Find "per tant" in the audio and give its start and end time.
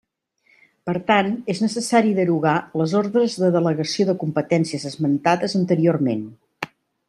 0.89-1.29